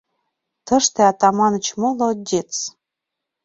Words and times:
—Тыште 0.67 1.01
Атаманыч 1.11 1.65
молодец! 1.81 2.51